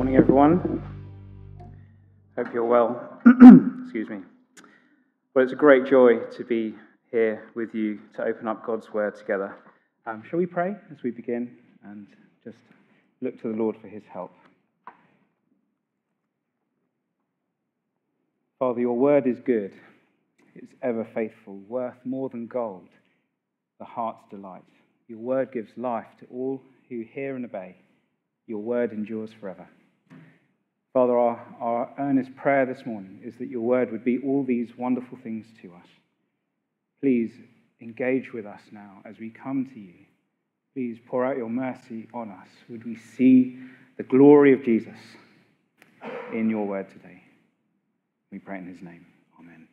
[0.00, 0.82] Morning, everyone.
[2.34, 3.20] Hope you're well.
[3.82, 4.20] Excuse me.
[5.34, 6.74] Well, it's a great joy to be
[7.10, 9.54] here with you to open up God's Word together.
[10.06, 12.06] Um, shall we pray as we begin and
[12.42, 12.56] just
[13.20, 14.32] look to the Lord for His help?
[18.58, 19.74] Father, your Word is good.
[20.54, 22.88] It's ever faithful, worth more than gold,
[23.78, 24.64] the heart's delight.
[25.08, 27.76] Your Word gives life to all who hear and obey.
[28.46, 29.68] Your word endures forever.
[30.92, 34.76] Father, our, our earnest prayer this morning is that your word would be all these
[34.76, 35.86] wonderful things to us.
[37.00, 37.30] Please
[37.80, 39.94] engage with us now as we come to you.
[40.74, 42.48] Please pour out your mercy on us.
[42.68, 43.58] Would we see
[43.98, 44.98] the glory of Jesus
[46.32, 47.22] in your word today?
[48.32, 49.06] We pray in his name.
[49.38, 49.68] Amen.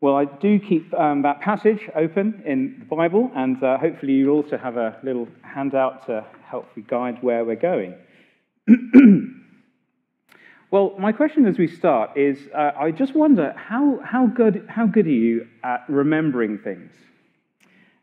[0.00, 4.36] Well, I do keep um, that passage open in the Bible, and uh, hopefully you'll
[4.36, 7.94] also have a little handout to help you guide where we're going.
[10.70, 14.86] well, my question as we start is uh, I just wonder how, how, good, how
[14.86, 16.92] good are you at remembering things?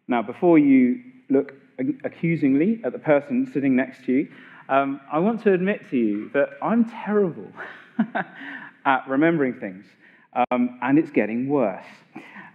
[0.08, 1.54] Now, before you look
[2.04, 4.28] accusingly at the person sitting next to you,
[4.70, 7.52] um, I want to admit to you that I'm terrible
[8.86, 9.86] at remembering things
[10.52, 11.86] um, and it's getting worse.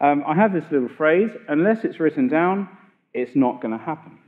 [0.00, 2.68] Um, I have this little phrase unless it's written down,
[3.14, 4.19] it's not going to happen.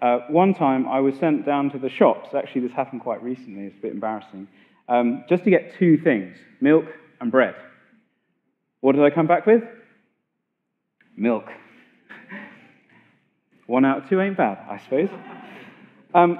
[0.00, 3.64] Uh, one time I was sent down to the shops, actually, this happened quite recently,
[3.64, 4.46] it's a bit embarrassing,
[4.88, 6.84] um, just to get two things milk
[7.20, 7.54] and bread.
[8.80, 9.62] What did I come back with?
[11.16, 11.46] Milk.
[13.66, 15.08] One out of two ain't bad, I suppose.
[16.14, 16.38] Um,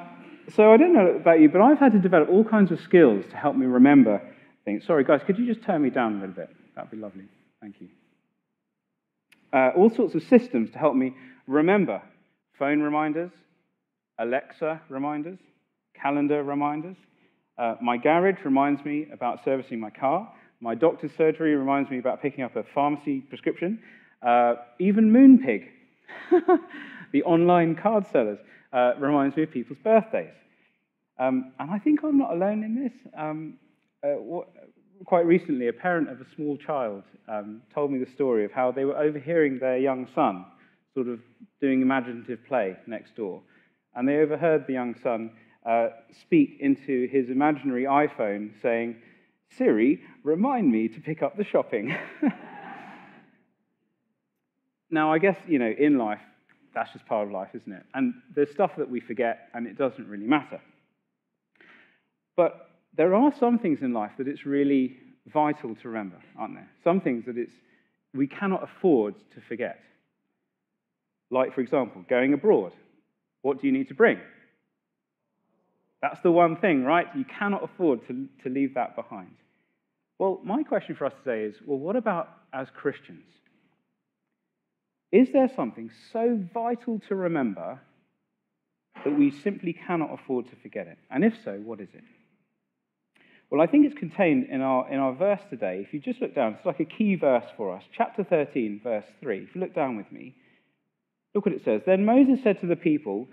[0.55, 3.25] so I don't know about you, but I've had to develop all kinds of skills
[3.31, 4.22] to help me remember
[4.65, 4.87] things.
[4.87, 6.50] Sorry, guys, could you just turn me down a little bit?
[6.77, 7.25] That'd be lovely.
[7.61, 7.89] Thank you.
[9.53, 11.15] Uh, all sorts of systems to help me
[11.47, 12.03] remember
[12.59, 13.31] phone reminders,
[14.19, 15.38] Alexa reminders,
[15.94, 16.97] calendar reminders.
[17.56, 20.32] Uh, my garage reminds me about servicing my car.
[20.60, 23.81] My doctor's surgery reminds me about picking up a pharmacy prescription.
[24.22, 25.69] Uh, even Moonpig,
[27.12, 28.38] the online card sellers,
[28.72, 30.34] uh, reminds me of people's birthdays.
[31.19, 32.93] Um, and I think I'm not alone in this.
[33.16, 33.54] Um,
[34.04, 34.48] uh, what,
[35.04, 38.72] quite recently, a parent of a small child um, told me the story of how
[38.72, 40.44] they were overhearing their young son
[40.94, 41.20] sort of
[41.60, 43.41] doing imaginative play next door.
[43.98, 45.32] And they overheard the young son
[45.66, 45.88] uh,
[46.20, 48.94] speak into his imaginary iPhone saying,
[49.56, 51.97] Siri, remind me to pick up the shopping.
[54.91, 56.20] now, I guess, you know, in life,
[56.72, 57.82] that's just part of life, isn't it?
[57.92, 60.60] And there's stuff that we forget, and it doesn't really matter.
[62.37, 66.70] But there are some things in life that it's really vital to remember, aren't there?
[66.84, 67.54] Some things that it's,
[68.14, 69.81] we cannot afford to forget.
[71.32, 72.75] Like, for example, going abroad.
[73.48, 74.19] What do you need to bring?
[76.03, 77.06] That's the one thing, right?
[77.16, 79.36] You cannot afford to, to leave that behind.
[80.19, 83.25] Well, my question for us today is well, what about as Christians?
[85.12, 87.81] Is there something so vital to remember
[89.03, 90.98] that we simply cannot afford to forget it?
[91.10, 92.04] And if so, what is it?
[93.48, 95.82] Well, I think it's contained in our, in our verse today.
[95.87, 97.84] If you just look down, it's like a key verse for us.
[97.97, 99.38] Chapter 13, verse 3.
[99.38, 100.34] If you look down with me,
[101.38, 101.82] look what it says.
[101.87, 103.28] Then Moses said to the people,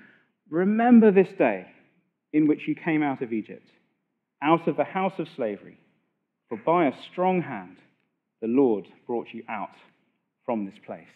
[0.52, 1.66] Remember this day
[2.32, 3.68] in which you came out of Egypt,
[4.44, 5.80] out of the house of slavery.
[6.48, 7.78] For by a strong hand
[8.44, 9.74] the Lord brought you out
[10.46, 11.08] from this place.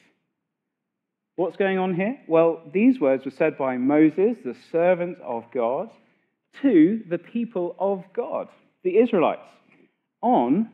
[1.35, 2.17] What's going on here?
[2.27, 5.91] Well, these words were said by Moses, the servant of God,
[6.63, 8.47] to the people of God
[8.83, 9.47] the Israelites
[10.23, 10.69] on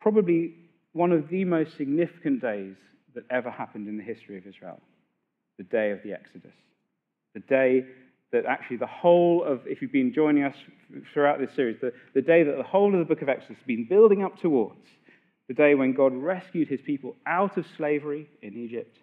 [0.00, 0.54] probably
[0.92, 2.74] one of the most significant days
[3.14, 4.80] that ever happened in the history of Israel
[5.60, 6.54] the day of the Exodus.
[7.34, 7.84] The day
[8.32, 10.56] that actually the whole of, if you've been joining us
[11.12, 13.66] throughout this series, the, the day that the whole of the book of Exodus has
[13.66, 14.86] been building up towards,
[15.48, 18.96] the day when God rescued his people out of slavery in Egypt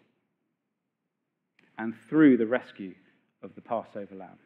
[1.78, 2.96] and through the rescue
[3.44, 4.40] of the Passover lamb.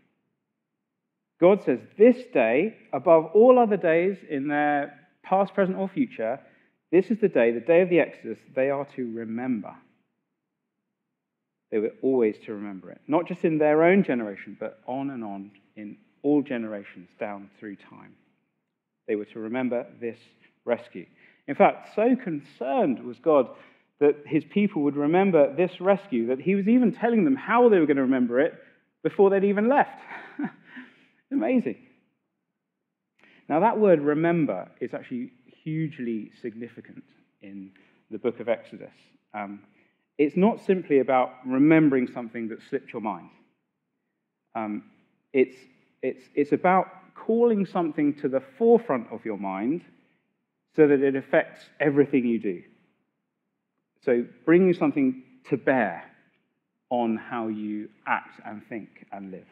[1.39, 6.41] God says, This day, above all other days in their past, present, or future,
[6.91, 9.73] this is the day, the day of the Exodus, they are to remember.
[11.71, 13.01] They were always to remember it.
[13.07, 17.77] Not just in their own generation, but on and on in all generations down through
[17.77, 18.13] time.
[19.07, 20.19] They were to remember this
[20.65, 21.05] rescue.
[21.47, 23.49] In fact, so concerned was God
[23.99, 27.79] that his people would remember this rescue that he was even telling them how they
[27.79, 28.53] were going to remember it
[29.03, 29.99] before they'd even left.
[31.31, 31.77] Amazing.
[33.47, 35.31] Now, that word remember is actually
[35.63, 37.03] hugely significant
[37.41, 37.71] in
[38.09, 38.93] the book of Exodus.
[39.33, 39.61] Um,
[40.17, 43.29] it's not simply about remembering something that slipped your mind.
[44.55, 44.83] Um,
[45.33, 45.55] it's
[46.03, 49.81] It's, it's about calling something to the forefront of your mind
[50.75, 52.63] so that it affects everything you do.
[54.03, 56.03] So bringing something to bear
[56.89, 59.51] on how you act and think and live.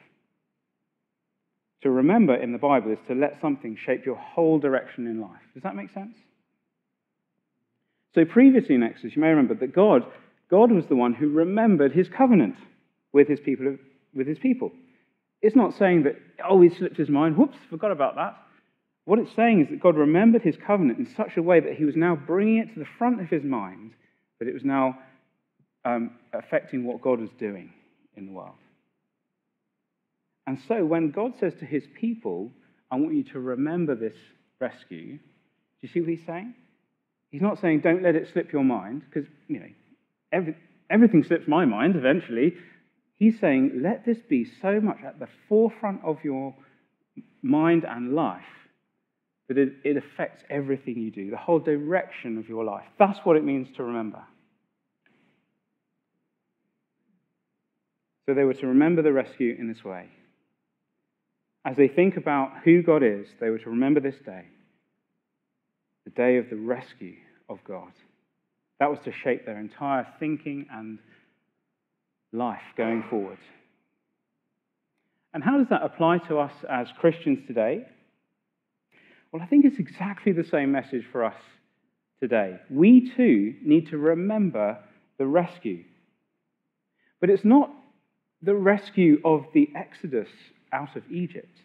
[1.84, 5.46] To remember in the Bible is to let something shape your whole direction in life.
[5.54, 6.18] Does that make sense?
[8.16, 10.02] So previously in Exodus, you may remember that God,
[10.50, 12.56] God was the one who remembered his covenant
[13.13, 13.78] with his people.
[14.13, 14.72] With his people.
[15.42, 16.16] It's not saying that,
[16.48, 18.36] oh, he slipped his mind, whoops, forgot about that.
[19.06, 21.86] What it's saying is that God remembered his covenant in such a way that he
[21.86, 23.94] was now bringing it to the front of his mind,
[24.40, 24.98] that it was now
[25.86, 27.72] um, affecting what God was doing
[28.16, 28.56] in the world.
[30.45, 32.52] And so when God says to his people,
[32.92, 34.18] I want you to remember this
[34.60, 35.19] rescue, do
[35.81, 36.54] you see what he's saying?
[37.30, 39.69] He's not saying don't let it slip your mind, because, you know,
[40.31, 40.56] every,
[40.90, 42.56] everything slips my mind eventually.
[43.16, 46.56] He's saying, let this be so much at the forefront of your
[47.42, 48.42] mind and life
[49.48, 52.86] that it, it affects everything you do, the whole direction of your life.
[52.98, 54.22] That's what it means to remember.
[58.26, 60.06] So they were to remember the rescue in this way.
[61.66, 64.46] As they think about who God is, they were to remember this day,
[66.06, 67.16] the day of the rescue
[67.50, 67.92] of God.
[68.80, 71.00] That was to shape their entire thinking and
[72.31, 73.38] life going forward.
[75.34, 77.86] And how does that apply to us as Christians today?
[79.31, 81.36] Well, I think it's exactly the same message for us
[82.22, 82.60] today.
[82.70, 84.80] We too need to remember
[85.18, 85.84] the rescue.
[87.20, 87.70] But it's not
[88.42, 90.30] the rescue of the Exodus
[90.72, 91.56] out of Egypt.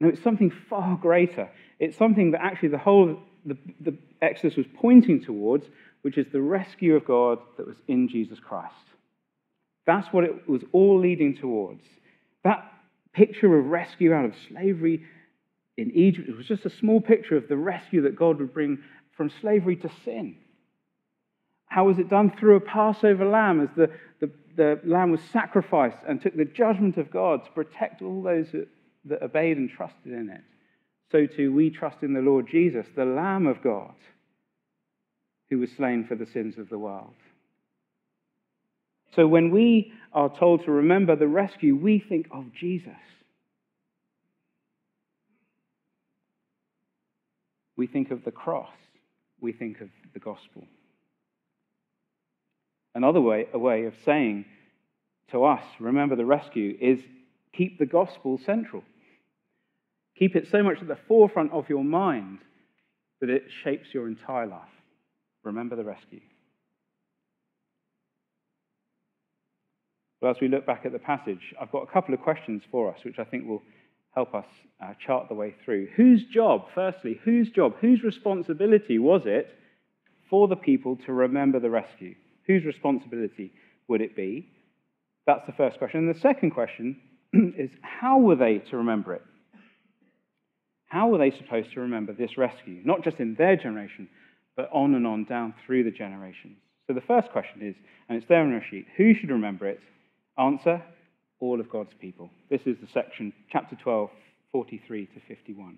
[0.00, 1.48] No, it's something far greater.
[1.80, 5.66] It's something that actually the whole the, the Exodus was pointing towards,
[6.06, 8.72] which is the rescue of God that was in Jesus Christ.
[9.86, 11.82] That's what it was all leading towards.
[12.44, 12.62] That
[13.12, 15.02] picture of rescue out of slavery
[15.76, 18.78] in Egypt was just a small picture of the rescue that God would bring
[19.16, 20.36] from slavery to sin.
[21.66, 22.30] How was it done?
[22.38, 26.98] Through a Passover lamb, as the, the, the lamb was sacrificed and took the judgment
[26.98, 28.68] of God to protect all those that,
[29.06, 30.42] that obeyed and trusted in it.
[31.10, 33.96] So too we trust in the Lord Jesus, the Lamb of God,
[35.50, 37.14] who was slain for the sins of the world.
[39.14, 42.92] So when we are told to remember the rescue, we think of Jesus.
[47.76, 48.72] We think of the cross.
[49.40, 50.64] We think of the gospel.
[52.94, 54.46] Another way, a way of saying
[55.30, 57.00] to us, remember the rescue, is
[57.52, 58.82] keep the gospel central.
[60.18, 62.38] Keep it so much at the forefront of your mind
[63.20, 64.75] that it shapes your entire life.
[65.46, 66.20] Remember the rescue.
[70.20, 72.92] But as we look back at the passage, I've got a couple of questions for
[72.92, 73.62] us, which I think will
[74.14, 74.46] help us
[74.82, 75.88] uh, chart the way through.
[75.94, 79.48] Whose job, firstly, whose job, whose responsibility was it
[80.28, 82.14] for the people to remember the rescue?
[82.46, 83.52] Whose responsibility
[83.88, 84.48] would it be?
[85.26, 86.06] That's the first question.
[86.06, 86.96] And the second question
[87.32, 89.22] is how were they to remember it?
[90.86, 92.80] How were they supposed to remember this rescue?
[92.84, 94.08] Not just in their generation,
[94.56, 96.56] but on and on down through the generations.
[96.86, 97.74] So the first question is,
[98.08, 99.80] and it's there your sheet, who should remember it?
[100.38, 100.82] Answer
[101.40, 102.30] all of God's people.
[102.48, 104.10] This is the section, chapter 12,
[104.52, 105.76] 43 to 51.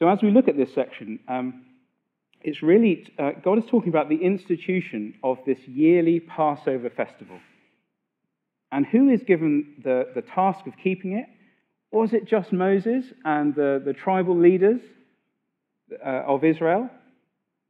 [0.00, 1.64] So as we look at this section, um,
[2.42, 7.38] it's really, uh, God is talking about the institution of this yearly Passover festival.
[8.70, 11.26] And who is given the, the task of keeping it?
[11.90, 14.80] Was it just Moses and the, the tribal leaders
[16.04, 16.90] uh, of Israel?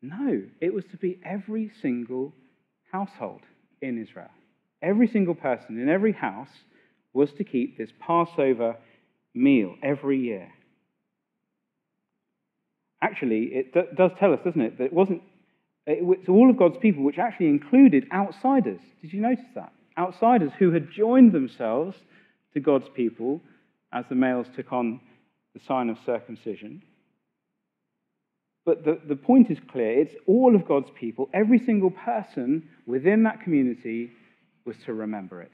[0.03, 2.33] No, it was to be every single
[2.93, 3.41] household
[3.81, 4.31] in Israel.
[4.83, 6.49] Every single person in every house
[7.13, 8.77] was to keep this Passover
[9.35, 10.49] meal every year.
[13.01, 15.23] Actually, it d- does tell us, doesn't it, that it wasn't
[15.87, 18.81] it all of God's people, which actually included outsiders.
[19.03, 19.73] Did you notice that?
[19.99, 21.97] Outsiders who had joined themselves
[22.55, 23.41] to God's people
[23.93, 25.01] as the males took on
[25.53, 26.83] the sign of circumcision.
[28.65, 33.23] But the, the point is clear it's all of God's people, every single person within
[33.25, 34.11] that community
[34.65, 35.53] was to remember it.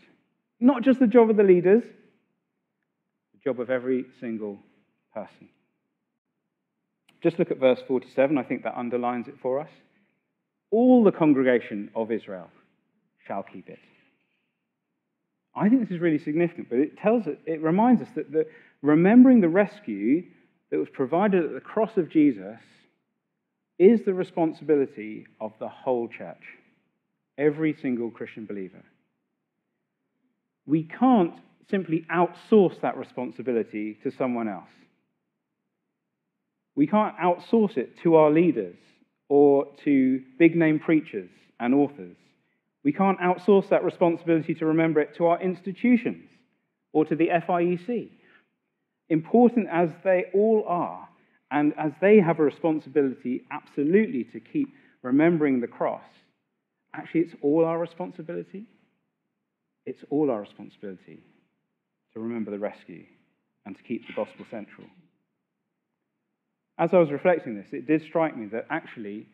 [0.60, 4.58] Not just the job of the leaders, the job of every single
[5.12, 5.48] person.
[7.22, 8.38] Just look at verse 47.
[8.38, 9.70] I think that underlines it for us.
[10.70, 12.50] All the congregation of Israel
[13.26, 13.78] shall keep it.
[15.54, 18.46] I think this is really significant, but it tells it, it reminds us that the,
[18.82, 20.22] remembering the rescue
[20.70, 22.60] that was provided at the cross of Jesus
[23.80, 26.42] is the responsibility of the whole church,
[27.36, 28.84] every single Christian believer
[30.70, 31.34] we can't
[31.68, 34.70] simply outsource that responsibility to someone else.
[36.76, 38.76] We can't outsource it to our leaders
[39.28, 42.16] or to big name preachers and authors.
[42.84, 46.30] We can't outsource that responsibility to remember it to our institutions
[46.92, 48.10] or to the FIEC.
[49.08, 51.08] Important as they all are,
[51.50, 56.04] and as they have a responsibility absolutely to keep remembering the cross,
[56.94, 58.66] actually, it's all our responsibility.
[59.86, 61.20] It's all our responsibility
[62.12, 63.04] to remember the rescue
[63.66, 64.86] and to keep the gospel central.
[66.78, 69.26] As I was reflecting this, it did strike me that actually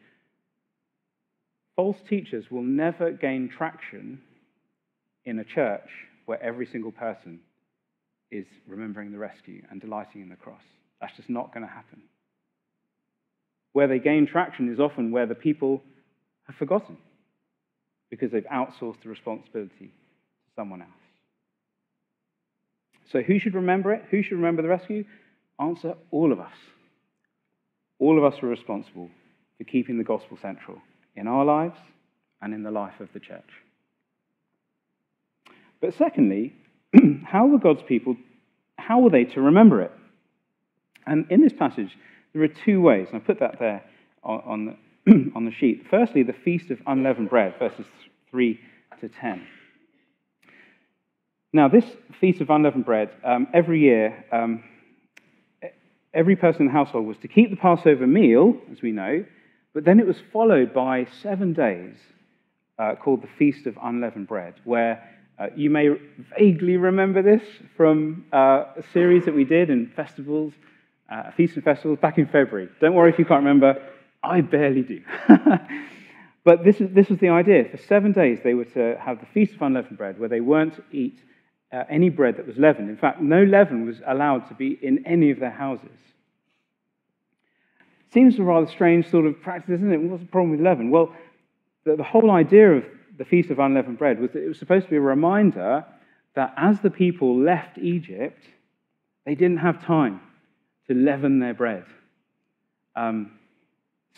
[1.76, 4.20] false teachers will never gain traction
[5.25, 5.88] in a church
[6.25, 7.40] where every single person
[8.30, 10.62] is remembering the rescue and delighting in the cross.
[11.00, 12.03] That's just not going to happen.
[13.73, 15.83] Where they gain traction is often where the people
[16.47, 16.97] have forgotten
[18.11, 20.91] because they've outsourced the responsibility to someone else.
[23.12, 24.05] So, who should remember it?
[24.11, 25.05] Who should remember the rescue?
[25.61, 26.53] Answer all of us.
[27.99, 29.11] All of us are responsible
[29.59, 30.79] for keeping the gospel central
[31.15, 31.79] in our lives
[32.43, 33.49] and in the life of the church.
[35.81, 36.55] But secondly,
[37.25, 38.17] how were God's people,
[38.79, 39.93] how were they to remember it?
[41.07, 41.97] And in this passage,
[42.33, 43.85] there are two ways, and I put that there
[44.23, 45.87] on, the, on the sheet.
[45.89, 47.87] Firstly, the Feast of Unleavened Bread, verses
[48.31, 48.61] 3
[49.01, 49.47] to 10.
[51.53, 51.85] Now, this
[52.21, 54.65] Feast of Unleavened Bread, um, every year, um,
[56.13, 59.25] every person in the household was to keep the Passover meal, as we know,
[59.73, 61.95] but then it was followed by seven days
[62.79, 65.03] uh, called the Feast of Unleavened Bread, where
[65.39, 65.89] uh, you may
[66.39, 67.43] vaguely remember this
[67.77, 70.55] from uh, a series that we did in festivals,
[71.11, 72.69] uh, Feast and Festivals, back in February.
[72.81, 73.81] Don't worry if you can't remember,
[74.23, 75.01] I barely do.
[76.45, 77.65] but this, is, this was the idea.
[77.71, 80.75] For seven days, they were to have the Feast of Unleavened Bread, where they weren't
[80.77, 81.21] to eat
[81.73, 82.91] uh, any bread that was leavened.
[82.91, 85.99] In fact, no leaven was allowed to be in any of their houses.
[88.13, 90.01] Seems a rather strange sort of practice, isn't it?
[90.01, 90.91] What's the problem with leaven?
[90.91, 91.15] Well,
[91.85, 92.85] the, the whole idea of
[93.19, 95.85] the Feast of Unleavened Bread was that it was supposed to be a reminder
[96.35, 98.43] that as the people left Egypt,
[99.25, 100.21] they didn't have time
[100.88, 101.85] to leaven their bread.
[102.95, 103.33] Um,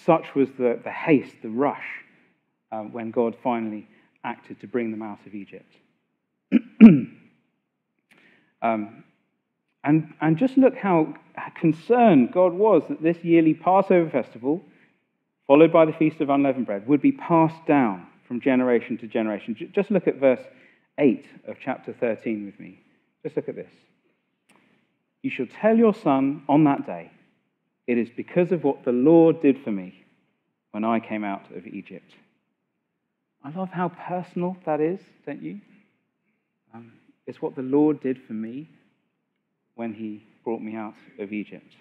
[0.05, 1.85] such was the, the haste, the rush,
[2.71, 3.89] um, when God finally
[4.25, 5.73] acted to bring them out of Egypt.
[8.63, 9.05] um,
[9.85, 11.15] and, and just look how
[11.59, 14.63] concerned God was that this yearly Passover festival,
[15.47, 19.57] followed by the Feast of Unleavened Bread, would be passed down from generation to generation.
[19.73, 20.43] Just look at verse
[20.99, 22.81] 8 of chapter 13 with me.
[23.23, 23.71] Just look at this.
[25.23, 27.11] You shall tell your son on that day,
[27.87, 30.05] it is because of what the Lord did for me
[30.73, 32.13] when I came out of Egypt.
[33.45, 35.61] I love how personal that is, don't you?
[36.75, 36.93] Um,
[37.27, 38.69] it's what the Lord did for me
[39.75, 41.73] when he brought me out of Egypt.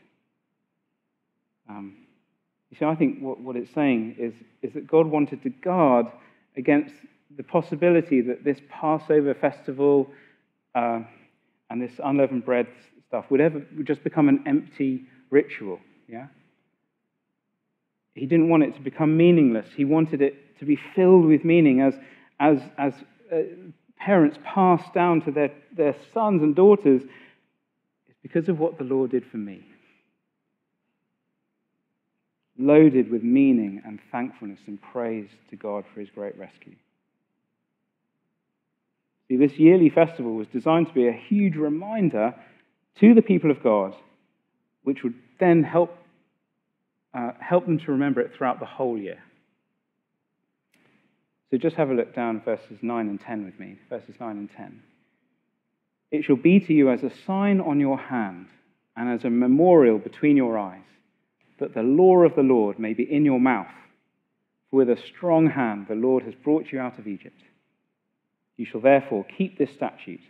[1.69, 1.97] Um,
[2.69, 6.07] you see, I think what, what it's saying is, is that God wanted to guard
[6.55, 6.93] against
[7.35, 10.09] the possibility that this Passover festival
[10.75, 11.01] uh,
[11.69, 12.67] and this unleavened bread
[13.07, 15.79] stuff would ever would just become an empty ritual.
[16.07, 16.27] Yeah?
[18.13, 19.67] He didn't want it to become meaningless.
[19.75, 21.93] He wanted it to be filled with meaning as,
[22.39, 22.93] as, as
[23.31, 23.41] uh,
[23.99, 27.03] parents pass down to their, their sons and daughters
[28.07, 29.63] It's because of what the Lord did for me.
[32.57, 36.75] Loaded with meaning and thankfulness and praise to God for his great rescue.
[39.27, 42.33] See, this yearly festival was designed to be a huge reminder
[42.99, 43.95] to the people of God,
[44.83, 45.97] which would then help,
[47.13, 49.19] uh, help them to remember it throughout the whole year.
[51.49, 53.77] So just have a look down verses 9 and 10 with me.
[53.89, 54.81] Verses 9 and 10.
[56.11, 58.47] It shall be to you as a sign on your hand
[58.95, 60.81] and as a memorial between your eyes,
[61.59, 63.67] that the law of the Lord may be in your mouth.
[64.69, 67.41] For with a strong hand the Lord has brought you out of Egypt.
[68.57, 70.21] You shall therefore keep this statute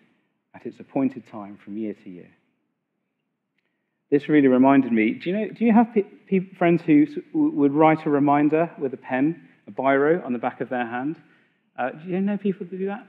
[0.54, 2.30] at its appointed time from year to year.
[4.10, 5.14] This really reminded me.
[5.14, 5.48] Do you know?
[5.50, 5.96] Do you have
[6.58, 10.70] friends who would write a reminder with a pen, a biro, on the back of
[10.70, 11.18] their hand?
[11.78, 13.06] Uh, do you know people that do that?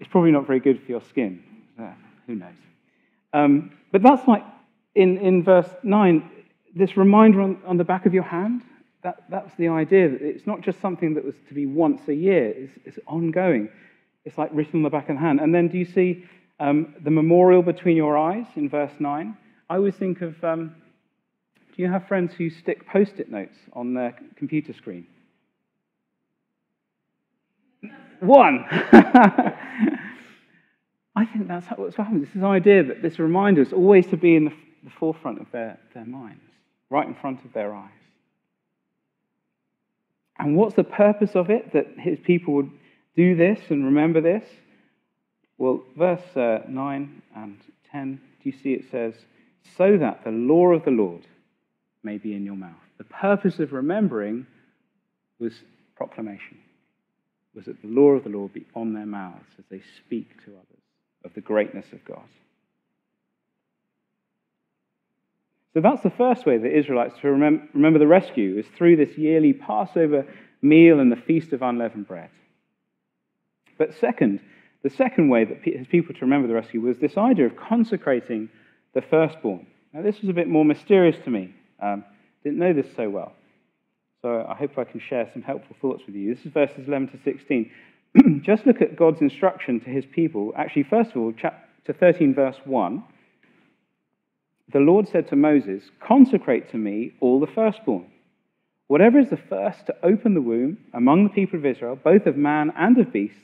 [0.00, 1.42] it's probably not very good for your skin.
[1.80, 1.92] Uh,
[2.26, 2.54] who knows?
[3.32, 4.44] Um, but that's like
[4.94, 6.30] in, in verse 9,
[6.74, 8.62] this reminder on, on the back of your hand.
[9.02, 10.08] That, that's the idea.
[10.08, 13.68] That it's not just something that was to be once a year, it's, it's ongoing.
[14.24, 15.40] It's like written on the back of the hand.
[15.40, 16.24] And then do you see
[16.58, 19.36] um, the memorial between your eyes in verse 9?
[19.68, 20.74] I always think of um,
[21.76, 25.06] do you have friends who stick post it notes on their computer screen?
[28.20, 28.64] One.
[31.16, 32.22] I think that's what's happened.
[32.22, 34.52] It's this idea that this reminder is always to be in the,
[34.84, 36.42] the forefront of their, their minds,
[36.90, 37.90] right in front of their eyes.
[40.38, 42.70] And what's the purpose of it that his people would
[43.16, 44.46] do this and remember this?
[45.58, 47.58] Well, verse uh, 9 and
[47.90, 49.14] 10, do you see it says,
[49.76, 51.26] so that the law of the Lord
[52.02, 52.74] may be in your mouth.
[52.98, 54.46] The purpose of remembering
[55.38, 55.52] was
[55.96, 56.58] proclamation,
[57.54, 60.52] was that the law of the Lord be on their mouths as they speak to
[60.52, 60.82] others
[61.24, 62.28] of the greatness of God.
[65.74, 69.52] So that's the first way that Israelites to remember the rescue is through this yearly
[69.52, 70.26] Passover
[70.62, 72.30] meal and the Feast of Unleavened Bread.
[73.76, 74.40] But second,
[74.86, 78.48] the second way that his people to remember the rescue was this idea of consecrating
[78.94, 79.66] the firstborn.
[79.92, 81.52] Now, this was a bit more mysterious to me.
[81.82, 82.04] Um,
[82.44, 83.32] didn't know this so well.
[84.22, 86.32] So I hope I can share some helpful thoughts with you.
[86.32, 87.70] This is verses 11 to 16.
[88.44, 90.52] Just look at God's instruction to his people.
[90.56, 93.02] Actually, first of all, chapter 13, verse 1.
[94.72, 98.06] The Lord said to Moses, Consecrate to me all the firstborn.
[98.86, 102.36] Whatever is the first to open the womb among the people of Israel, both of
[102.36, 103.34] man and of beast,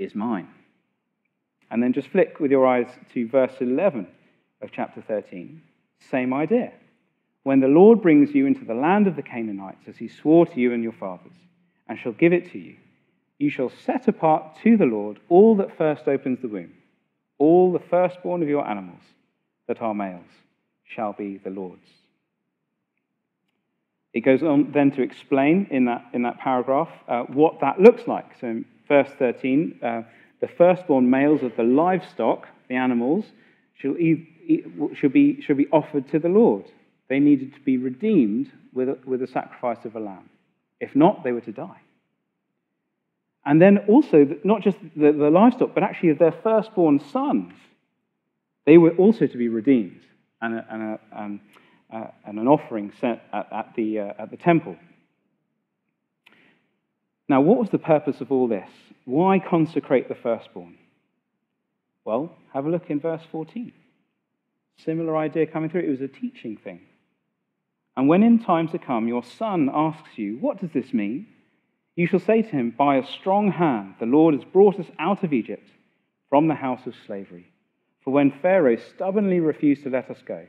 [0.00, 0.48] is mine.
[1.70, 4.08] And then just flick with your eyes to verse 11
[4.60, 5.62] of chapter 13.
[6.10, 6.72] Same idea.
[7.42, 10.60] When the Lord brings you into the land of the Canaanites, as he swore to
[10.60, 11.36] you and your fathers,
[11.88, 12.76] and shall give it to you,
[13.38, 16.72] you shall set apart to the Lord all that first opens the womb,
[17.38, 19.00] all the firstborn of your animals
[19.66, 20.26] that are males
[20.84, 21.88] shall be the Lord's.
[24.12, 28.06] It goes on then to explain in that, in that paragraph uh, what that looks
[28.08, 28.26] like.
[28.40, 30.02] So verse 13, uh,
[30.40, 33.24] the firstborn males of the livestock, the animals,
[33.74, 34.26] shall, e-
[34.94, 36.64] should, be, should be offered to the Lord.
[37.08, 40.28] They needed to be redeemed with a, with a sacrifice of a lamb.
[40.80, 41.80] If not, they were to die.
[43.46, 47.52] And then also, not just the, the livestock, but actually their firstborn sons,
[48.66, 50.02] they were also to be redeemed
[50.42, 51.40] and, a, and, a, um,
[51.92, 54.76] uh, and an offering sent at, at the, uh, at the temple.
[57.30, 58.68] Now, what was the purpose of all this?
[59.04, 60.76] Why consecrate the firstborn?
[62.04, 63.72] Well, have a look in verse 14.
[64.84, 65.82] Similar idea coming through.
[65.82, 66.80] It was a teaching thing.
[67.96, 71.28] And when in time to come your son asks you, What does this mean?
[71.94, 75.22] You shall say to him, By a strong hand the Lord has brought us out
[75.22, 75.68] of Egypt
[76.30, 77.46] from the house of slavery.
[78.02, 80.48] For when Pharaoh stubbornly refused to let us go,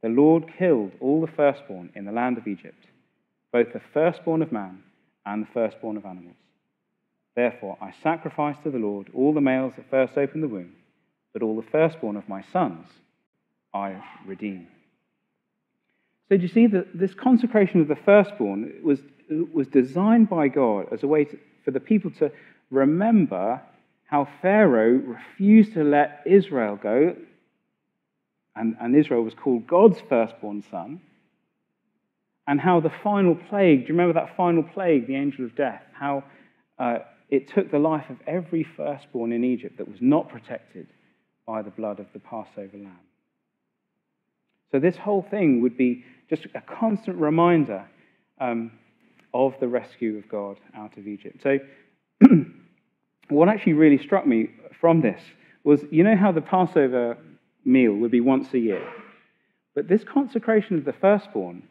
[0.00, 2.86] the Lord killed all the firstborn in the land of Egypt,
[3.50, 4.84] both the firstborn of man
[5.26, 6.36] and the firstborn of animals.
[7.34, 10.74] Therefore I sacrifice to the Lord all the males that first opened the womb,
[11.32, 12.86] but all the firstborn of my sons
[13.72, 14.68] I redeem.
[16.28, 19.00] So, do you see that this consecration of the firstborn was,
[19.52, 22.30] was designed by God as a way to, for the people to
[22.70, 23.60] remember
[24.06, 27.16] how Pharaoh refused to let Israel go,
[28.56, 31.00] and, and Israel was called God's firstborn son,
[32.46, 35.82] and how the final plague, do you remember that final plague, the angel of death,
[35.92, 36.24] how
[36.78, 36.98] uh,
[37.30, 40.86] it took the life of every firstborn in Egypt that was not protected
[41.46, 42.98] by the blood of the Passover lamb.
[44.72, 47.86] So, this whole thing would be just a constant reminder
[48.40, 48.72] um,
[49.32, 51.42] of the rescue of God out of Egypt.
[51.42, 51.58] So,
[53.28, 55.20] what actually really struck me from this
[55.62, 57.16] was you know how the Passover
[57.64, 58.86] meal would be once a year?
[59.74, 61.62] But this consecration of the firstborn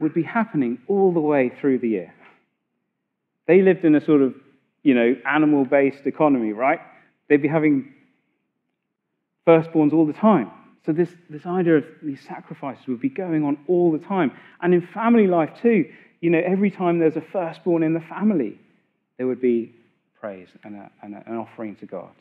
[0.00, 2.14] would be happening all the way through the year.
[3.46, 4.34] They lived in a sort of,
[4.82, 6.80] you know, animal based economy, right?
[7.28, 7.92] They'd be having
[9.46, 10.50] firstborns all the time.
[10.84, 14.32] So, this, this idea of these sacrifices would be going on all the time.
[14.60, 15.86] And in family life, too,
[16.20, 18.58] you know, every time there's a firstborn in the family,
[19.16, 19.74] there would be
[20.20, 22.12] praise and, a, and a, an offering to God.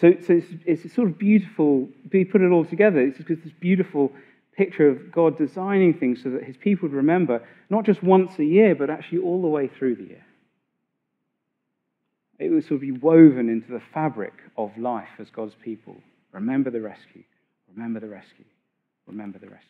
[0.00, 3.52] So, so it's, it's sort of beautiful, you put it all together, it's just this
[3.60, 4.12] beautiful
[4.60, 8.44] picture of God designing things so that his people would remember not just once a
[8.44, 10.26] year, but actually all the way through the year.
[12.38, 15.96] It would sort of be woven into the fabric of life as God's people.
[16.32, 17.24] Remember the rescue.
[17.74, 18.44] Remember the rescue.
[19.06, 19.66] Remember the rescue.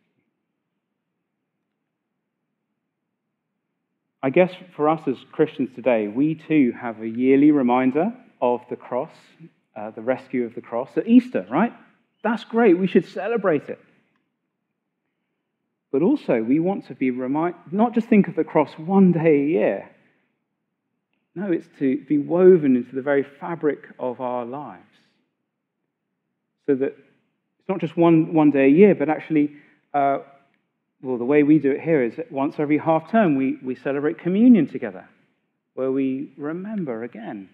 [4.24, 8.76] I guess for us as Christians today, we too have a yearly reminder of the
[8.76, 9.14] cross,
[9.76, 11.72] uh, the rescue of the cross at Easter, right?
[12.24, 12.76] That's great.
[12.76, 13.78] We should celebrate it.
[15.92, 19.42] But also, we want to be reminded, not just think of the cross one day
[19.42, 19.90] a year.
[21.34, 24.84] No, it's to be woven into the very fabric of our lives
[26.66, 26.96] so that
[27.58, 29.50] it's not just one, one day a year, but actually,
[29.94, 30.18] uh,
[31.02, 33.74] well, the way we do it here is that once every half term we, we
[33.74, 35.08] celebrate communion together,
[35.74, 37.48] where we remember again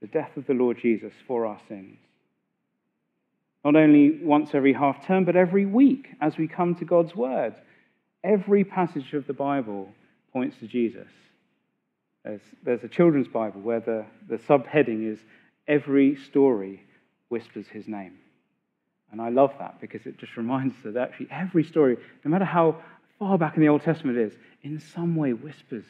[0.00, 1.98] the death of the Lord Jesus for our sins
[3.64, 7.54] Not only once every half term, but every week as we come to God's Word.
[8.24, 9.88] Every passage of the Bible
[10.32, 11.08] points to Jesus.
[12.24, 15.18] There's, there's a children's Bible where the, the subheading is
[15.66, 16.82] Every Story
[17.28, 18.18] Whispers His Name.
[19.10, 22.44] And I love that because it just reminds us that actually every story, no matter
[22.44, 22.82] how
[23.18, 25.84] far back in the Old Testament it is, in some way whispers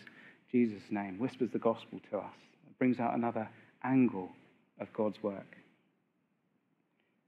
[0.50, 2.34] Jesus' name, whispers the gospel to us.
[2.66, 3.48] It brings out another
[3.82, 4.30] angle
[4.80, 5.56] of God's work.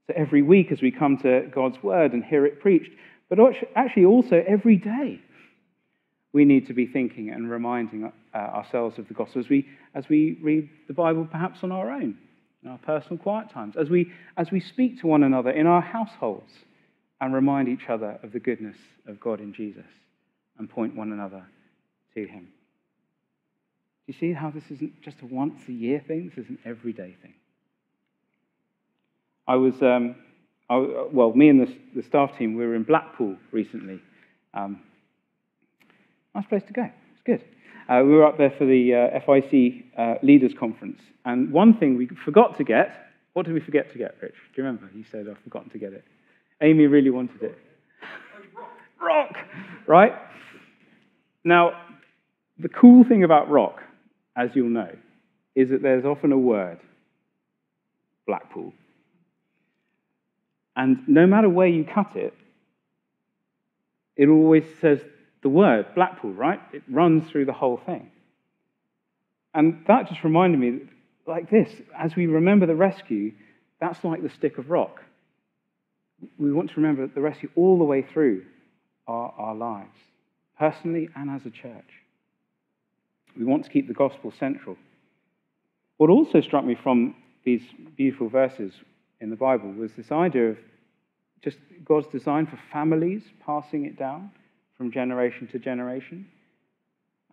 [0.07, 2.91] So every week as we come to God's word and hear it preached,
[3.31, 3.39] but
[3.77, 5.21] actually also every day,
[6.33, 10.09] we need to be thinking and reminding uh, ourselves of the gospel as we, as
[10.09, 12.17] we read the Bible perhaps on our own,
[12.61, 15.79] in our personal quiet times, as we, as we speak to one another in our
[15.79, 16.51] households
[17.21, 18.75] and remind each other of the goodness
[19.07, 19.87] of God in Jesus
[20.57, 21.45] and point one another
[22.15, 22.49] to Him.
[24.07, 26.33] Do you see how this isn't just a once a year thing?
[26.35, 27.35] This is an everyday thing.
[29.47, 30.15] I was, um,
[30.71, 33.99] I, well, me and the, the, staff team, we were in Blackpool recently.
[34.53, 34.79] Um,
[36.33, 36.83] nice place to go.
[36.83, 37.43] It's good.
[37.89, 41.01] Uh, we were up there for the uh, FIEC uh, Leaders Conference.
[41.25, 42.89] And one thing we forgot to get,
[43.33, 44.31] what did we forget to get, Rich?
[44.33, 44.89] Do you remember?
[44.95, 46.05] You said, I've forgotten to get it.
[46.61, 47.57] Amy really wanted it.
[49.01, 49.35] rock!
[49.87, 50.13] Right?
[51.43, 51.71] Now,
[52.59, 53.81] the cool thing about rock,
[54.37, 54.95] as you'll know,
[55.53, 56.79] is that there's often a word
[58.25, 58.71] Blackpool.
[60.81, 62.33] And no matter where you cut it,
[64.17, 64.99] it always says
[65.43, 66.59] the word Blackpool, right?
[66.73, 68.09] It runs through the whole thing.
[69.53, 70.79] And that just reminded me,
[71.27, 73.31] like this, as we remember the rescue,
[73.79, 75.03] that's like the stick of rock.
[76.39, 78.43] We want to remember the rescue all the way through
[79.07, 79.99] our, our lives,
[80.57, 81.91] personally and as a church.
[83.37, 84.77] We want to keep the gospel central.
[85.97, 87.13] What also struck me from
[87.45, 87.61] these
[87.95, 88.73] beautiful verses
[89.19, 90.57] in the Bible was this idea of
[91.43, 94.31] just God's design for families, passing it down
[94.77, 96.27] from generation to generation.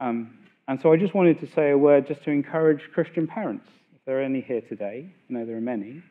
[0.01, 3.67] Um, and so I just wanted to say a word just to encourage Christian parents,
[3.95, 6.03] if there are any here today, I know there are many,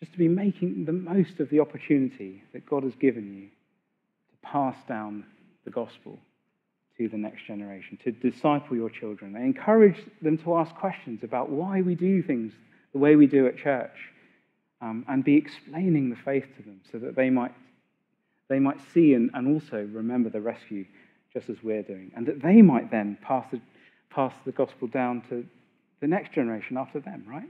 [0.00, 4.36] just to be making the most of the opportunity that God has given you to
[4.42, 5.24] pass down
[5.64, 6.18] the gospel
[6.98, 9.36] to the next generation, to disciple your children.
[9.36, 12.52] I encourage them to ask questions about why we do things
[12.92, 14.11] the way we do at church
[14.82, 17.54] um, and be explaining the faith to them so that they might,
[18.48, 20.84] they might see and, and also remember the rescue
[21.32, 23.60] just as we're doing, and that they might then pass the,
[24.10, 25.46] pass the gospel down to
[26.00, 27.48] the next generation after them, right?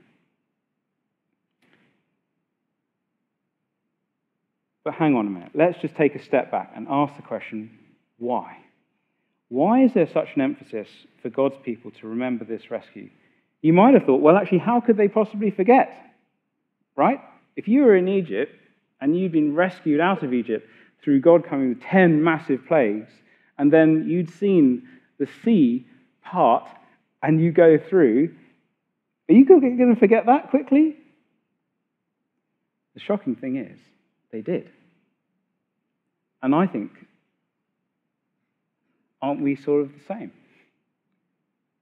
[4.84, 5.52] But hang on a minute.
[5.54, 7.70] Let's just take a step back and ask the question
[8.18, 8.58] why?
[9.48, 10.88] Why is there such an emphasis
[11.22, 13.10] for God's people to remember this rescue?
[13.62, 16.11] You might have thought, well, actually, how could they possibly forget?
[16.96, 17.20] Right?
[17.56, 18.54] If you were in Egypt
[19.00, 20.68] and you'd been rescued out of Egypt
[21.02, 23.10] through God coming with 10 massive plagues,
[23.58, 25.86] and then you'd seen the sea
[26.24, 26.68] part
[27.22, 28.34] and you go through,
[29.28, 30.96] are you going to forget that quickly?
[32.94, 33.78] The shocking thing is,
[34.30, 34.68] they did.
[36.42, 36.90] And I think,
[39.20, 40.32] aren't we sort of the same?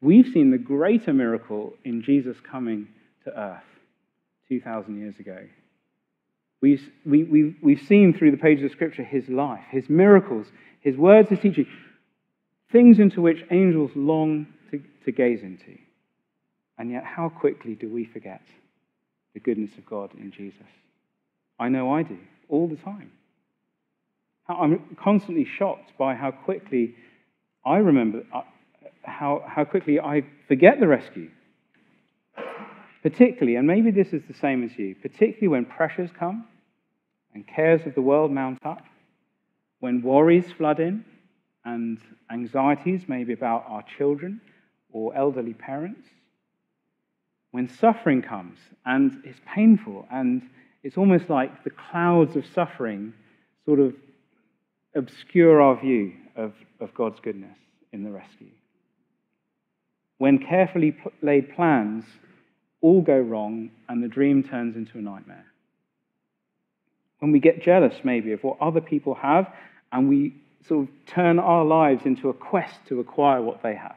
[0.02, 2.88] We've seen the greater miracle in Jesus coming
[3.24, 3.62] to earth
[4.50, 5.38] 2,000 years ago.
[6.60, 10.48] We've, we, we, we've seen through the pages of Scripture his life, his miracles,
[10.80, 11.66] his words, his teaching,
[12.72, 15.78] things into which angels long to, to gaze into.
[16.76, 18.42] And yet, how quickly do we forget
[19.34, 20.66] the goodness of God in Jesus?
[21.58, 23.12] I know I do, all the time.
[24.48, 26.96] I'm constantly shocked by how quickly
[27.64, 28.42] I remember, uh,
[29.04, 31.30] how, how quickly I forget the rescue
[33.02, 36.46] Particularly, and maybe this is the same as you, particularly when pressures come
[37.34, 38.84] and cares of the world mount up,
[39.78, 41.04] when worries flood in
[41.64, 41.98] and
[42.30, 44.40] anxieties, maybe about our children
[44.92, 46.06] or elderly parents,
[47.52, 50.42] when suffering comes and it's painful and
[50.82, 53.12] it's almost like the clouds of suffering
[53.64, 53.94] sort of
[54.94, 57.56] obscure our view of, of God's goodness
[57.92, 58.50] in the rescue.
[60.18, 62.04] When carefully laid plans
[62.80, 65.46] all go wrong and the dream turns into a nightmare.
[67.18, 69.52] When we get jealous, maybe, of what other people have,
[69.92, 70.34] and we
[70.66, 73.96] sort of turn our lives into a quest to acquire what they have.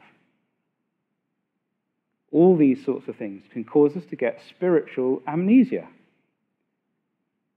[2.31, 5.87] All these sorts of things can cause us to get spiritual amnesia,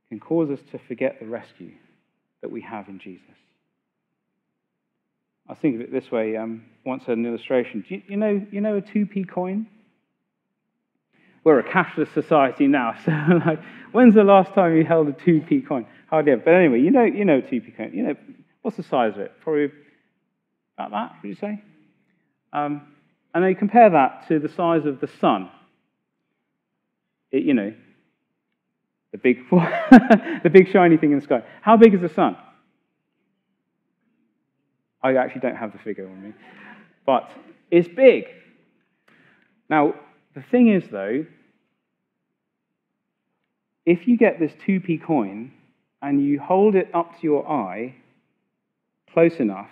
[0.09, 1.73] can cause us to forget the rescue
[2.43, 3.23] that we have in Jesus.
[5.49, 6.37] I think of it this way.
[6.37, 7.85] Um, once had an illustration.
[7.89, 9.67] You, you, know, you know a 2p coin?
[11.47, 12.93] We're a cashless society now.
[13.05, 13.13] So,
[13.47, 13.61] like,
[13.93, 15.87] when's the last time you held a 2p coin?
[16.11, 16.43] Hardly ever.
[16.45, 17.93] But anyway, you know, you know 2p coin.
[17.95, 18.15] You know,
[18.63, 19.33] what's the size of it?
[19.41, 19.71] Probably
[20.77, 21.63] about that, would you say?
[22.53, 22.89] Um,
[23.33, 25.49] and then you compare that to the size of the sun.
[27.31, 27.73] It, you know,
[29.13, 31.45] the big, the big shiny thing in the sky.
[31.63, 32.37] How big is the sun?
[35.01, 36.33] I actually don't have the figure on me.
[37.07, 37.31] But
[37.71, 38.25] it's big.
[39.71, 39.95] Now,
[40.37, 41.25] the thing is, though,
[43.87, 45.51] if you get this 2p coin
[46.03, 47.95] and you hold it up to your eye
[49.15, 49.71] close enough,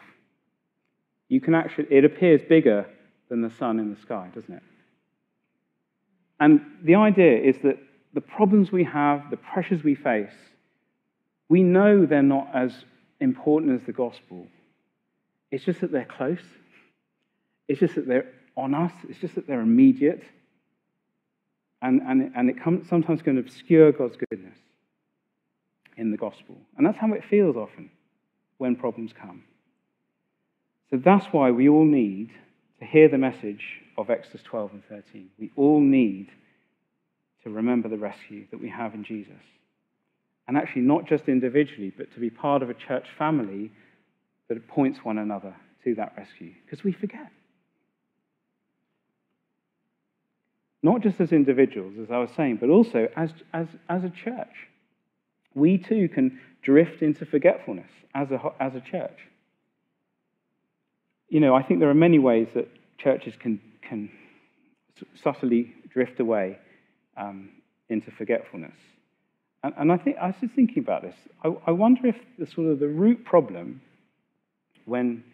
[1.28, 2.86] you can actually, it appears bigger
[3.28, 4.62] than the sun in the sky, doesn't it?
[6.40, 7.78] And the idea is that
[8.14, 10.32] the problems we have, the pressures we face,
[11.50, 12.72] we know they're not as
[13.20, 14.46] important as the gospel.
[15.50, 16.42] It's just that they're close.
[17.68, 18.92] It's just that they're on us.
[19.10, 20.22] It's just that they're immediate.
[21.84, 24.56] And, and, and it comes, sometimes can obscure God's goodness
[25.98, 26.56] in the gospel.
[26.78, 27.90] And that's how it feels often
[28.56, 29.44] when problems come.
[30.90, 32.30] So that's why we all need
[32.80, 33.62] to hear the message
[33.98, 35.28] of Exodus 12 and 13.
[35.38, 36.30] We all need
[37.42, 39.42] to remember the rescue that we have in Jesus.
[40.48, 43.70] And actually, not just individually, but to be part of a church family
[44.48, 46.52] that points one another to that rescue.
[46.64, 47.30] Because we forget.
[50.84, 54.68] Not just as individuals, as I was saying, but also as, as, as a church.
[55.54, 59.18] We too can drift into forgetfulness as a, as a church.
[61.30, 62.68] You know, I think there are many ways that
[62.98, 64.10] churches can, can
[65.22, 66.58] subtly drift away
[67.16, 67.48] um,
[67.88, 68.76] into forgetfulness.
[69.62, 71.16] And, and, I think I was just thinking about this.
[71.42, 73.80] I, I wonder if the sort of the root problem
[74.84, 75.24] when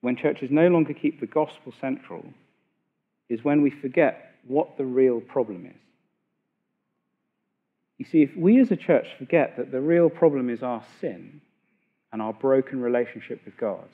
[0.00, 2.24] when churches no longer keep the gospel central
[3.28, 5.80] is when we forget what the real problem is.
[7.98, 11.40] You see, if we as a church forget that the real problem is our sin
[12.12, 13.88] and our broken relationship with God,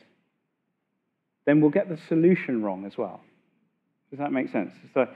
[1.47, 3.21] then we'll get the solution wrong as well.
[4.11, 4.73] Does that make sense?
[4.93, 5.09] So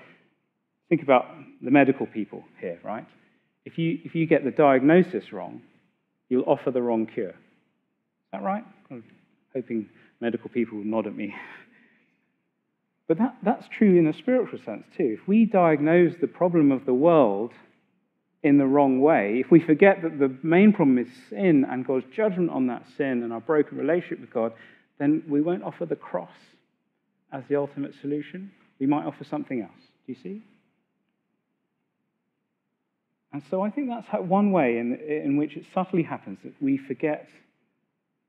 [0.88, 1.26] think about
[1.62, 3.06] the medical people here, right?
[3.64, 5.62] If you, if you get the diagnosis wrong,
[6.28, 7.30] you'll offer the wrong cure.
[7.30, 7.34] Is
[8.32, 8.64] that right?
[8.90, 9.04] I'm
[9.54, 9.88] hoping
[10.20, 11.34] medical people will nod at me
[13.08, 15.16] But that, that's true in a spiritual sense too.
[15.20, 17.52] If we diagnose the problem of the world
[18.42, 22.04] in the wrong way, if we forget that the main problem is sin and God's
[22.14, 24.52] judgment on that sin and our broken relationship with God,
[24.98, 26.36] then we won't offer the cross
[27.32, 28.52] as the ultimate solution.
[28.78, 29.80] We might offer something else.
[30.06, 30.42] Do you see?
[33.32, 36.76] And so I think that's one way in, in which it subtly happens that we
[36.76, 37.28] forget,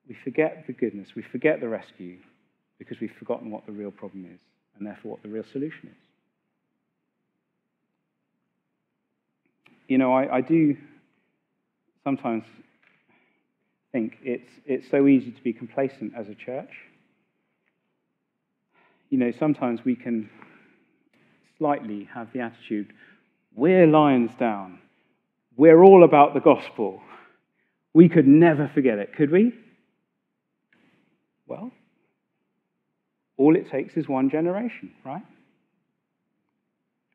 [0.07, 2.17] we forget the goodness, we forget the rescue
[2.77, 4.39] because we've forgotten what the real problem is
[4.79, 5.95] and therefore what the real solution is.
[9.87, 10.77] You know, I, I do
[12.03, 12.43] sometimes
[13.91, 16.71] think it's, it's so easy to be complacent as a church.
[19.09, 20.29] You know, sometimes we can
[21.57, 22.93] slightly have the attitude
[23.55, 24.79] we're lions down,
[25.57, 27.01] we're all about the gospel.
[27.93, 29.53] We could never forget it, could we?
[31.47, 31.71] Well,
[33.39, 35.23] all it takes is one generation, right?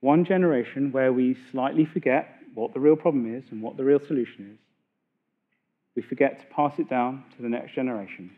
[0.01, 4.01] One generation where we slightly forget what the real problem is and what the real
[4.05, 4.59] solution is.
[5.95, 8.31] We forget to pass it down to the next generation.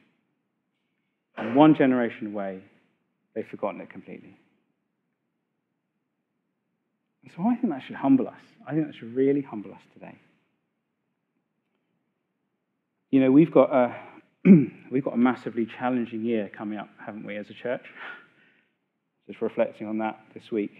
[1.37, 2.61] And one generation away,
[3.35, 4.37] they've forgotten it completely.
[7.37, 8.35] So I think that should humble us.
[8.67, 10.17] I think that should really humble us today.
[13.11, 13.95] You know, we've got a
[14.91, 17.85] we've got a massively challenging year coming up, haven't we, as a church?
[19.27, 20.73] Just reflecting on that this week.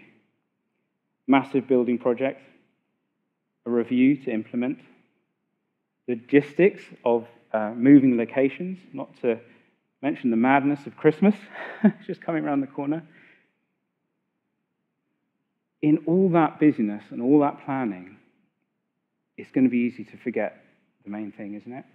[1.27, 2.41] Massive building project,
[3.65, 4.79] a review to implement,
[6.07, 9.39] logistics of uh, moving locations, not to
[10.01, 11.35] mention the madness of Christmas,
[12.05, 13.03] just coming around the corner.
[15.81, 18.17] In all that busyness and all that planning,
[19.35, 20.63] it's going to be easy to forget
[21.03, 21.85] the main thing, isn't it?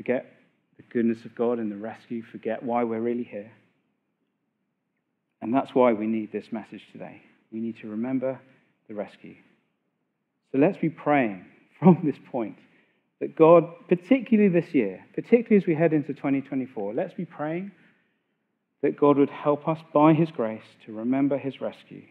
[0.00, 0.32] Forget
[0.78, 3.52] the goodness of God and the rescue, forget why we're really here.
[5.42, 7.20] And that's why we need this message today.
[7.52, 8.40] We need to remember
[8.88, 9.34] the rescue.
[10.52, 11.44] So let's be praying
[11.78, 12.56] from this point
[13.20, 17.70] that God, particularly this year, particularly as we head into 2024, let's be praying
[18.80, 22.04] that God would help us by His grace to remember His rescue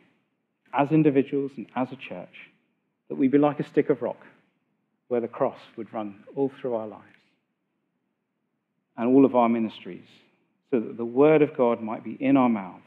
[0.77, 2.51] as individuals and as a church,
[3.07, 4.27] that we be like a stick of rock
[5.07, 7.18] where the cross would run all through our lives
[8.99, 10.05] and all of our ministries,
[10.69, 12.83] so that the word of God might be in our mouths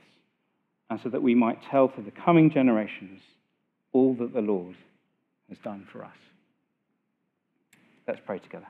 [0.91, 3.23] and so that we might tell to the coming generations
[3.93, 4.77] all that the Lord
[5.49, 6.17] has done for us.
[8.07, 8.67] Let's pray together.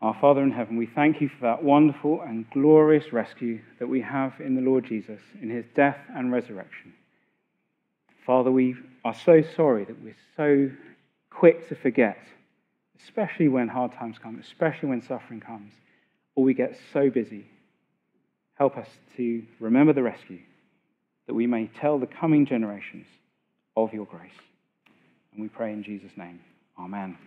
[0.00, 4.00] Our Father in heaven, we thank you for that wonderful and glorious rescue that we
[4.00, 6.94] have in the Lord Jesus, in his death and resurrection.
[8.24, 10.70] Father, we are so sorry that we're so
[11.30, 12.18] quick to forget,
[13.02, 15.72] especially when hard times come, especially when suffering comes,
[16.34, 17.46] or we get so busy.
[18.54, 20.40] Help us to remember the rescue,
[21.26, 23.06] that we may tell the coming generations
[23.76, 24.30] of your grace.
[25.32, 26.40] And we pray in Jesus' name.
[26.78, 27.18] Amen.